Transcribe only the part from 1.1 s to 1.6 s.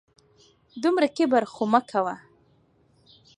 کبر